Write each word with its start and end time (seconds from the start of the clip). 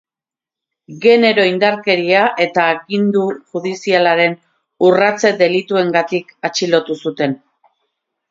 Genero 1.01 1.43
indarkeria 1.49 2.21
eta 2.45 2.63
agindu 2.77 3.27
judizialaren 3.53 4.35
urratze 4.89 5.33
delituengatik 5.43 6.35
atxilotu 6.51 6.97
zuten. 7.07 7.37